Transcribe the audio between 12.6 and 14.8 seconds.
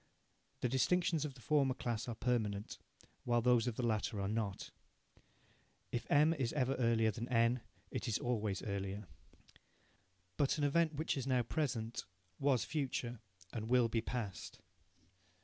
future and will be past.